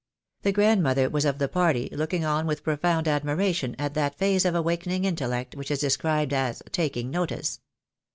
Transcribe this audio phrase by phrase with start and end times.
[0.41, 4.55] The grandmother was of the party, looking on with profound admiration at that phase of
[4.55, 7.61] awakening intellect which is described as "taking notice."